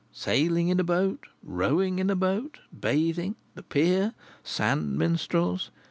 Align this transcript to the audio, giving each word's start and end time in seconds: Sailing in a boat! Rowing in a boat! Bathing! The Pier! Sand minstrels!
Sailing 0.11 0.69
in 0.69 0.79
a 0.79 0.83
boat! 0.83 1.27
Rowing 1.43 1.99
in 1.99 2.09
a 2.09 2.15
boat! 2.15 2.57
Bathing! 2.73 3.35
The 3.53 3.61
Pier! 3.61 4.15
Sand 4.43 4.97
minstrels! 4.97 5.69